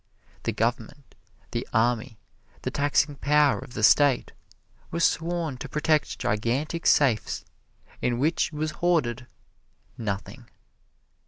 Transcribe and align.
The 0.45 0.51
government, 0.51 1.13
the 1.51 1.67
army, 1.71 2.17
the 2.63 2.71
taxing 2.71 3.17
power 3.17 3.59
of 3.59 3.75
the 3.75 3.83
State, 3.83 4.31
were 4.89 4.99
sworn 4.99 5.57
to 5.57 5.69
protect 5.69 6.17
gigantic 6.17 6.87
safes 6.87 7.45
in 8.01 8.17
which 8.17 8.51
was 8.51 8.71
hoarded 8.71 9.27
nothing. 9.99 10.49